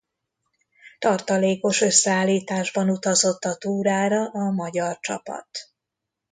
Tartalékos 0.99 1.81
összeállításban 1.81 2.89
utazott 2.89 3.43
a 3.43 3.55
túrára 3.55 4.25
a 4.29 4.51
magyar 4.51 4.99
csapat. 4.99 5.47